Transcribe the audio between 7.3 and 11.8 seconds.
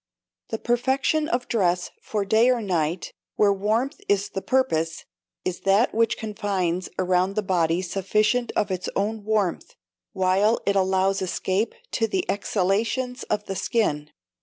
the body sufficient of its own warmth, while it allows escape